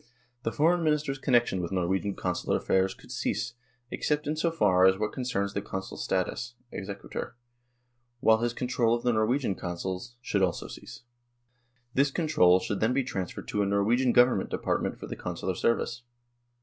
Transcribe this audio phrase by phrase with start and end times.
[0.41, 3.53] The Foreign Minister's connection with Norwegian Consular affairs should cease,
[3.91, 7.35] except in so far as what concerns the Consul's status (exequatur),
[8.19, 11.03] while his control of the Norwegian Consuls should also cease.
[11.93, 16.01] This control should then be transferred to a Norwegian Government department for the Consular service."